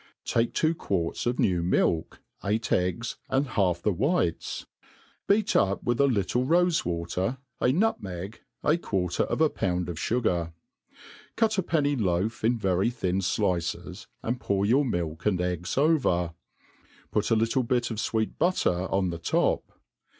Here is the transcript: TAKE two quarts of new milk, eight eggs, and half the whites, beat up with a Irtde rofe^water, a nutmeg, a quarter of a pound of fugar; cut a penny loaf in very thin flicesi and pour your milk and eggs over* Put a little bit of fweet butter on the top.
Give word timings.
TAKE 0.25 0.51
two 0.55 0.73
quarts 0.73 1.27
of 1.27 1.37
new 1.37 1.61
milk, 1.61 2.23
eight 2.43 2.71
eggs, 2.71 3.17
and 3.29 3.49
half 3.49 3.83
the 3.83 3.93
whites, 3.93 4.65
beat 5.27 5.55
up 5.55 5.83
with 5.83 6.01
a 6.01 6.05
Irtde 6.07 6.43
rofe^water, 6.43 7.37
a 7.59 7.71
nutmeg, 7.71 8.41
a 8.63 8.79
quarter 8.79 9.21
of 9.25 9.41
a 9.41 9.49
pound 9.51 9.89
of 9.89 9.97
fugar; 9.97 10.53
cut 11.35 11.59
a 11.59 11.61
penny 11.61 11.95
loaf 11.95 12.43
in 12.43 12.57
very 12.57 12.89
thin 12.89 13.19
flicesi 13.19 14.07
and 14.23 14.39
pour 14.39 14.65
your 14.65 14.85
milk 14.85 15.27
and 15.27 15.39
eggs 15.39 15.77
over* 15.77 16.33
Put 17.11 17.29
a 17.29 17.35
little 17.35 17.61
bit 17.61 17.91
of 17.91 17.97
fweet 17.97 18.39
butter 18.39 18.87
on 18.91 19.11
the 19.11 19.19
top. 19.19 19.63